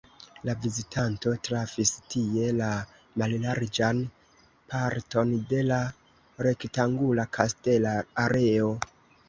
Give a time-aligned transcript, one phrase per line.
[0.47, 2.69] La vizitanto trafis tie la
[3.23, 4.01] mallarĝan
[4.73, 5.81] parton de la
[6.51, 7.97] rektangula kastela
[8.29, 8.77] areo.